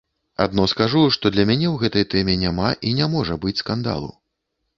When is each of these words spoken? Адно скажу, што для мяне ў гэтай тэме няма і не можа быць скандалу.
Адно 0.45 0.63
скажу, 0.71 1.01
што 1.15 1.31
для 1.35 1.45
мяне 1.49 1.67
ў 1.73 1.83
гэтай 1.83 2.07
тэме 2.15 2.39
няма 2.45 2.73
і 2.89 2.95
не 3.01 3.11
можа 3.19 3.39
быць 3.45 3.55
скандалу. 3.63 4.11